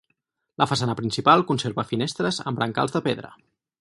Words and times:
La 0.61 0.67
façana 0.71 0.95
principal 1.01 1.45
conserva 1.51 1.87
finestres 1.91 2.41
amb 2.49 2.63
brancals 2.63 2.97
de 2.97 3.03
pedra. 3.11 3.33